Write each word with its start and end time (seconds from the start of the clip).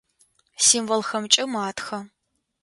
Символхэмкӏэ 0.65 1.43
матхэ. 1.51 1.97